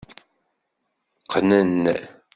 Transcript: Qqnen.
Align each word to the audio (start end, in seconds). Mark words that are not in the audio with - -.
Qqnen. 1.23 1.83